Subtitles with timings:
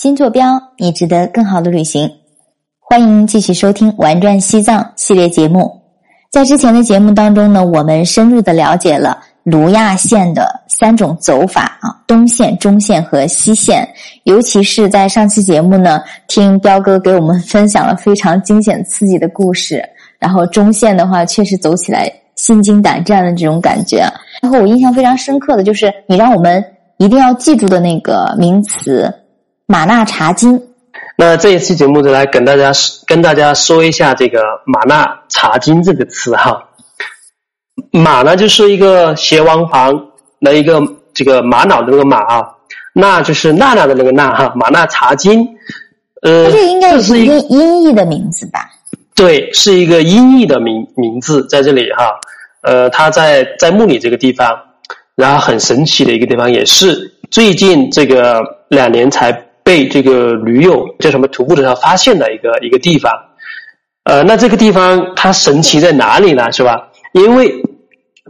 [0.00, 2.08] 新坐标，你值得更好的旅行。
[2.78, 5.68] 欢迎继续收听《玩转西藏》系列节目。
[6.30, 13.88] 在之前的节目当中呢，我们深入的了解了卢亚线的三种走法啊，东线、中线和西线。
[14.22, 19.82] 尤其是在上期节目呢，听彪哥给我们分享了非常惊险刺激的故事。
[20.20, 24.04] 然后中线的话，确实走起来心惊胆战的这种感觉。
[24.40, 26.64] 然后我印象非常深刻的就是你让我们
[26.98, 29.12] 一定要记住的那个名词
[29.68, 30.60] “玛纳茶金”。
[31.16, 32.72] 那这一期节目就来跟大家
[33.06, 36.64] 跟大家说一下这个“玛纳茶金”这个词哈。
[37.92, 40.08] 玛呢就是一个斜王旁
[40.40, 40.80] 的一个
[41.12, 42.42] 这个玛瑙的那个玛啊，
[42.94, 44.52] 那就是娜娜的那个娜哈。
[44.56, 45.46] 玛纳茶金，
[46.22, 48.70] 呃，这应该是一个音译的名字吧？
[49.14, 52.18] 对，是一个音译的名名字在这里哈。
[52.62, 54.56] 呃，它在在木里这个地方，
[55.14, 59.32] 然后很神奇的一个地方，也是最近这个两年才
[59.68, 63.12] 被这个驴友叫什么徒步的时候发现的一个一个地方。
[64.04, 66.50] 呃，那这个地方它神奇在哪里呢？
[66.50, 66.88] 是吧？
[67.12, 67.52] 因为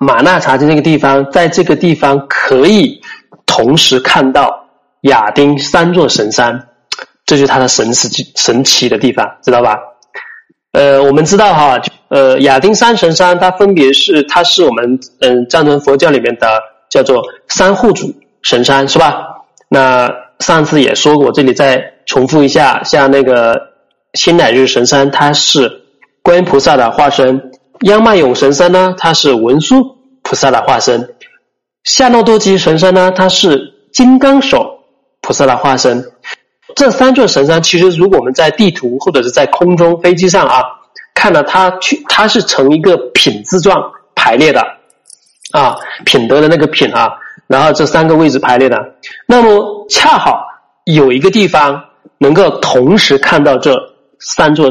[0.00, 3.02] 玛纳查金这个地方，在这个地方可以
[3.44, 4.66] 同时看到
[5.02, 6.68] 亚丁三座神山，
[7.26, 9.76] 这就是它的神奇神奇的地方，知道吧？
[10.72, 16.48] 呃，我们知道哈，呃，亚丁三神山，它分别是，它是我们嗯藏传佛教里面的
[16.88, 19.26] 叫做三护主神山，是吧？
[19.68, 20.08] 那
[20.40, 23.54] 上次也说过，这里再重复一下，像那个
[24.14, 25.82] 新乃日神山，它是
[26.22, 27.38] 观音菩萨的化身；
[27.80, 31.00] 央曼永神山呢，它是文殊菩萨的化身；
[31.84, 34.80] 夏诺多吉神山呢，它是金刚手
[35.20, 36.04] 菩萨的化身。
[36.74, 40.62] 这三座神山，其实如果我们在地图或者是在空中飞机上啊，
[41.14, 44.60] 看到它去，它是呈一个品字状排列的，
[45.52, 47.08] 啊，品德的那个品啊，
[47.46, 48.94] 然后这三个位置排列的。
[49.26, 50.46] 那么恰好
[50.84, 51.84] 有一个地方
[52.18, 53.76] 能够同时看到这
[54.18, 54.70] 三座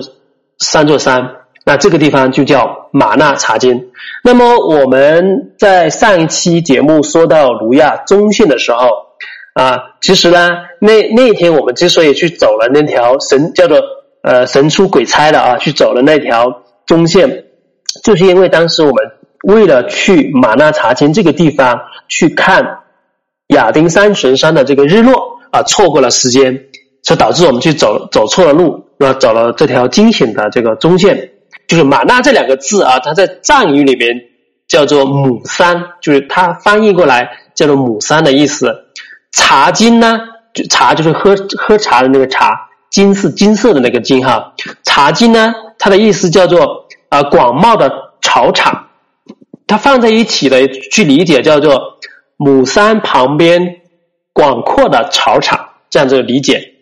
[0.59, 3.91] 三座山，那这个地方就叫玛纳查金。
[4.23, 9.05] 那么我们在上一期节目说到卢亚中线的时候。
[9.55, 10.49] 啊，其实呢，
[10.81, 13.79] 那那天我们之所以去走了那条神叫做
[14.21, 17.45] 呃神出鬼差的啊，去走了那条中线，
[18.03, 19.11] 就是因为当时我们
[19.47, 22.79] 为了去玛纳查金这个地方去看
[23.47, 26.65] 亚丁山神山的这个日落啊，错过了时间，
[27.03, 31.31] 所以导致我们去走走错了路，啊，走了这条惊险的这个中线。
[31.67, 34.15] 就是玛纳这两个字啊，它在藏语里面
[34.67, 38.75] 叫做母山，就是它翻译过来叫做母山的意思。
[39.31, 40.19] 茶金呢？
[40.53, 44.53] 就茶就是喝喝茶的那个茶，金是金色的那个金哈。
[44.83, 47.91] 茶金呢，它的意思叫做啊广袤的
[48.21, 48.84] 草场，
[49.67, 51.99] 它放在一起的去理解叫做
[52.37, 53.81] 母山旁边
[54.33, 56.73] 广阔的草场，这样子理解。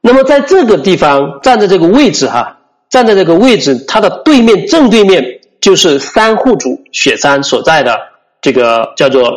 [0.00, 7.98] 那么在这个地方站在这个位置哈，站在这个位置，它的对面正对面就是三户主雪山所在的
[8.40, 9.30] 这个叫做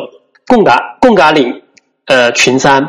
[0.46, 1.60] 贡嘎贡嘎岭。
[2.06, 2.86] 呃，群山，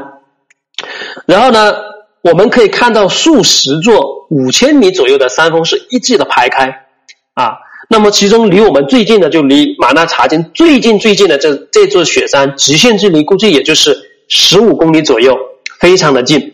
[1.26, 1.74] 然后呢，
[2.22, 6.86] 我们可以看到数十座五千米左右的山峰是一致的排开
[7.34, 7.56] 啊。
[7.88, 13.98] 那么其中离我们最近的，就离玛纳查金最近最近的这这座雪山，直线距离估计也就是
[14.28, 15.38] 十五公里左右，
[15.80, 16.54] 非常的近。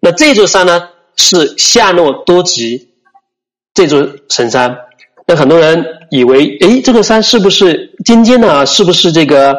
[0.00, 2.88] 那这座山呢，是夏诺多吉
[3.74, 4.76] 这座神山。
[5.26, 8.64] 那很多人以为，诶，这个山是不是尖尖的啊？
[8.64, 9.56] 是不是这个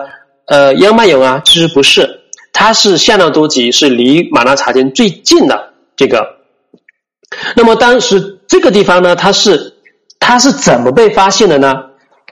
[0.47, 1.41] 呃央迈勇啊？
[1.45, 2.19] 其实不是。
[2.53, 6.38] 它是夏纳多吉，是离玛纳查金最近的这个。
[7.55, 9.70] 那么当时这个地方呢，它是
[10.21, 11.75] 它是怎么被发现的呢？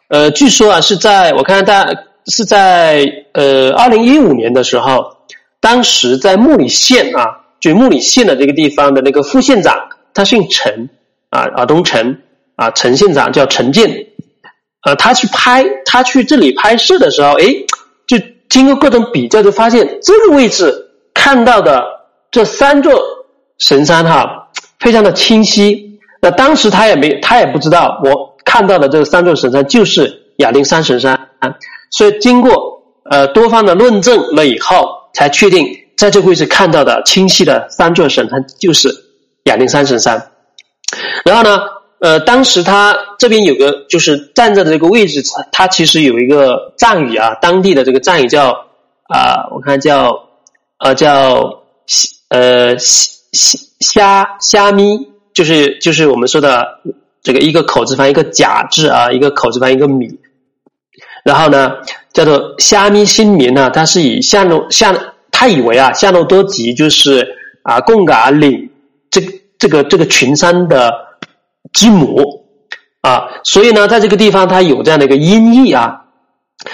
[0.07, 1.85] 呃，据说啊，是在我看大
[2.27, 5.17] 是在呃二零一五年的时候，
[5.59, 10.89] 当时在木里县啊，就木里县的这个地方的那个副县长，他姓陈
[11.29, 12.21] 啊，尔东陈
[12.55, 14.07] 啊，陈县长叫陈建，
[14.85, 17.43] 呃，他去拍他去这里拍摄的时候，哎。
[18.09, 18.17] 就
[18.49, 20.73] 经过各种比较，就发现这个位置
[21.13, 21.85] 看到的
[22.31, 22.99] 这三座
[23.59, 24.49] 神山哈，
[24.79, 25.88] 非常的清晰。
[26.21, 31.55] 那当时他也没，他也不知道我看到的这个三座神山就是亚丁山神山啊。
[31.91, 35.67] 所以经过呃多方的论证了以后，才确定
[35.97, 38.89] 在这个位置看到的清晰的三座神山就是
[39.43, 40.31] 亚丁山神山。
[41.25, 41.59] 然后呢？
[42.01, 45.21] 呃，当时他这边有个就是站在的这个位置，
[45.51, 48.51] 他其实有一个藏语啊，当地的这个藏语叫
[49.09, 50.29] 啊，我看叫
[50.77, 51.61] 呃叫
[52.29, 55.08] 呃虾虾虾咪，
[55.39, 56.67] 就是就是我们说的
[57.23, 60.19] 这个一个口字旁一个甲字啊，一个口字旁一个米，
[61.23, 61.71] 然后呢
[62.11, 64.93] 叫做虾米新民呢，他是以夏诺夏
[65.31, 67.25] 他以为啊夏诺多吉就是
[67.63, 68.69] 啊贡嘎岭
[69.09, 69.21] 这
[69.57, 70.93] 这个这个群山的
[71.71, 72.43] 基母
[72.99, 76.01] 啊，所以呢，在这个地方它有这样的一个音译啊。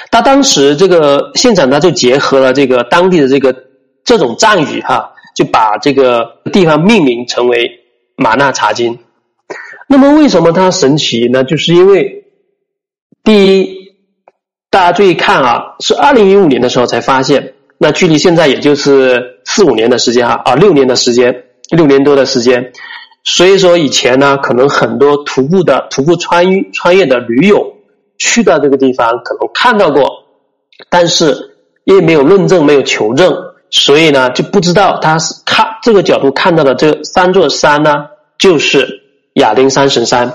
[0.10, 3.56] 他当时这个现场他就结合了这个当地的这个
[4.04, 7.70] 这种藏语哈，就把这个地方命名成为
[8.16, 9.00] 玛纳查金。
[9.88, 11.44] 那么为什么它神奇呢？
[11.44, 12.26] 就是因为
[13.24, 13.94] 第一，
[14.70, 22.72] 大家注意看啊，是二零一五年的时候才发现，那距离现在也就是四五年的时间哈啊，六年的时间，六年多的时间。
[23.24, 27.76] 所以说以前呢，可能很多徒步的徒步穿越穿越的驴友
[28.18, 30.10] 去到这个地方，可能看到过，
[30.90, 33.36] 但是因为没有论证，没有求证，
[33.70, 38.08] 所以呢就不知道他是看这个角度看到的这三座山呢，
[38.38, 39.02] 就是
[39.34, 40.32] 亚丁山神山、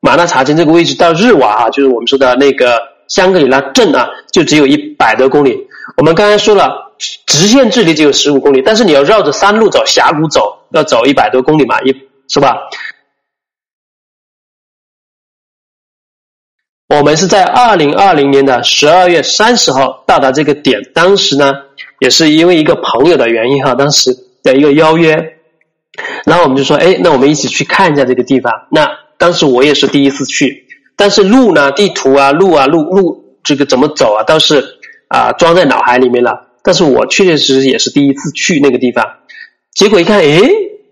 [0.00, 5.56] 玛纳查金这个位置到日瓦啊，就是我们说的那个香格里拉镇啊，就只有一百多公里。
[5.96, 6.92] 我们刚才说了，
[7.26, 11.94] 直线距离只有十五公里，但是你要绕着山路走、峡谷走，要走一百多公里嘛，一。
[12.28, 12.56] 是吧？
[16.92, 21.50] 我们是在二零二零年的十二月三十号到达这个点，当时呢
[22.00, 25.38] 也是因为一个朋友的原因哈，当时的一个邀约，
[26.26, 28.52] 然后我们就说，哎，那我们一起去看一下这个地方。
[28.70, 34.62] 那当时我也是第一次去，但是路呢，地图啊，路啊，路路这个怎么走啊，倒是
[35.08, 36.48] 啊装在脑海里面了。
[36.62, 39.02] 但是我确确实实也是第一次去那个地方，
[39.74, 40.40] 结果一看，哎。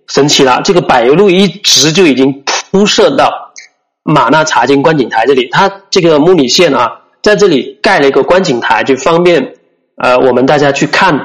[0.08, 3.49] 神奇了，这个柏油路一直就已经铺设到
[4.02, 5.48] 马纳查金观景台这里。
[5.50, 9.54] 它这个木里线啊，在这里盖了一个观景台，就方便
[9.96, 11.18] 呃我们大家去看、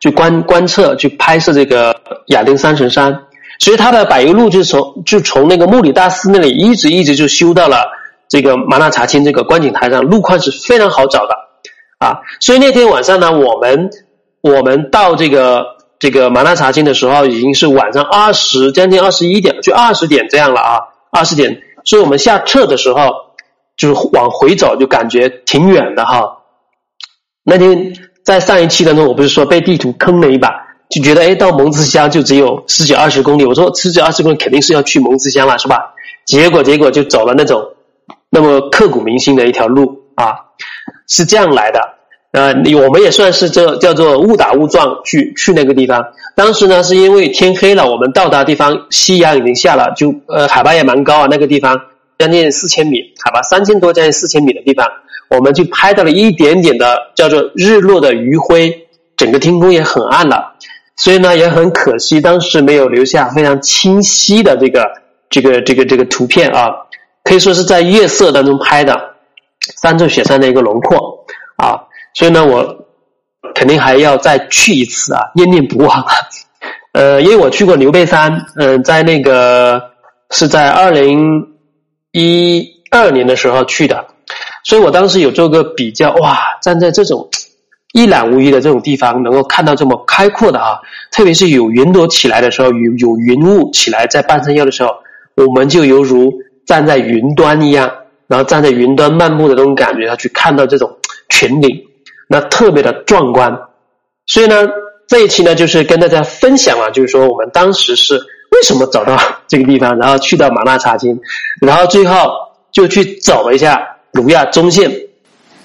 [0.00, 1.94] 去观观测、去拍摄这个
[2.28, 3.16] 亚丁三神山。
[3.58, 7.84] 所以它的柏油路就从就从那个木里大寺那里一直一直就修到了
[8.28, 11.34] 这个马纳查金这个观景台上，路况是非常好找的
[11.98, 12.18] 啊。
[12.40, 13.90] 所以那天晚上呢，我们
[14.40, 15.64] 我们到这个。
[16.02, 20.80] 这个马纳查金的时候已经是晚上二十将近二十一点，就二十点这样了啊，
[21.12, 21.62] 二十点。
[21.84, 23.10] 所以我们下撤的时候，
[23.76, 26.38] 就是往回走，就感觉挺远的哈。
[27.44, 27.94] 那天
[28.24, 30.48] 在上一期当中，我不是说被地图坑了一把，
[30.88, 33.44] 就觉得哎，到蒙自乡就只有十几二十公里。
[33.44, 35.94] 我说十几二十公里肯定是要去蒙自乡了，是吧？
[36.24, 37.74] 结果结果就走了那种
[38.30, 40.36] 那么刻骨铭心的一条路啊，
[41.08, 41.80] 是这样来的。
[42.32, 46.02] 呃，我们也算是这叫做误打误撞去去那个地方。
[46.34, 51.78] 当时呢，是因为天黑了，我们到达地方夕阳已经下了，就呃海拔也蛮高啊，那个地方
[52.18, 54.88] 将近四千米，海拔三千多将近四千米的地方，
[55.28, 58.74] 我们就拍到了一点点的叫做日落的余晖，
[59.14, 60.54] 整个天空也很暗了，
[60.96, 64.90] 所以呢也很可惜，当时没有留下非常清晰的这个
[65.28, 66.70] 这个这个这个图片啊，
[67.24, 68.98] 可以说是在月色当中拍的
[69.82, 71.26] 三座雪山的一个轮廓
[71.56, 71.91] 啊。
[72.14, 72.86] 所以呢，我
[73.54, 76.04] 肯定还要再去一次啊，念念不忘。
[76.92, 79.82] 呃，因为我去过牛背山，嗯，在那个
[80.30, 81.46] 是在二零
[82.12, 84.06] 一二年的时候去的，
[84.64, 87.30] 所以我当时有做个比较，哇，站在这种
[87.94, 90.78] 一览无遗的这种地方，能够看到这么开阔的啊，
[91.10, 94.90] 特别是有云朵起来的时候，有有云雾起来在半山腰的时候，
[95.34, 96.30] 我们就犹如
[96.66, 97.90] 站在云端一样，
[98.26, 100.94] 然后站在云端漫步的这种感觉，要去看到这种
[101.30, 101.82] 群岭。
[102.32, 103.54] 那特别的壮观，
[104.24, 104.66] 所以呢，
[105.06, 111.20] 这一期呢，就是跟大家分享了，就是说我们当时是为什么找到这个地方，然后去到马纳查金，
[111.60, 112.14] 然后最后
[112.72, 114.90] 就去走了一下卢亚中线。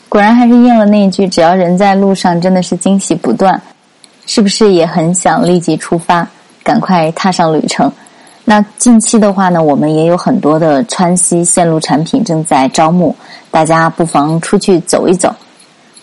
[0.09, 3.62] 果然还是应了那一句：只要人在路上，真的是惊喜不断。
[4.25, 6.27] 是不是也很想立即出发，
[6.62, 7.89] 赶快踏上旅程？
[8.43, 13.15] 那近期的话呢，我们也有很多的川西线路产品正在招募，
[13.51, 15.33] 大家不妨出去走一走。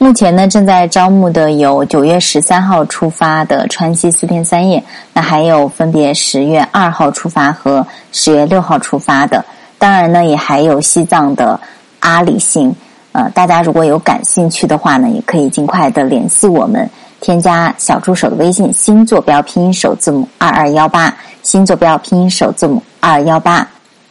[0.05, 4.85] 目前呢，正在招募的有九月十三号出发的川西四天三夜，
[5.15, 9.43] 那还有分别十月二号出发和十月六号出发的。
[9.79, 11.59] 当然呢，也还有西藏的
[12.01, 12.77] 阿里行。
[13.13, 16.87] 呃，大家如果有感兴趣的话呢，也可以尽快的联系我们，
[17.23, 23.67] 添加小助手的微信，新坐标拼音首字母二二幺八，新坐标拼音首字母二二幺八。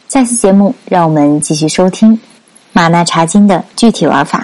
[0.08, 2.18] 下期节目，让我们继续收听
[2.72, 4.42] 玛纳查经的具体玩法。